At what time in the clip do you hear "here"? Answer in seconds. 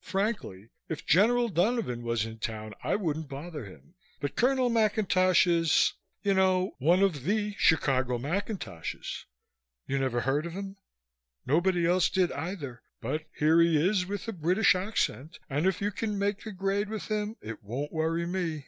13.36-13.60